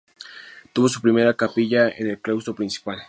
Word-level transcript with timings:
Tuvo 0.73 0.87
su 0.89 0.99
primera 0.99 1.35
capilla 1.37 1.87
en 1.87 2.09
el 2.09 2.19
claustro 2.19 2.55
principal. 2.55 2.99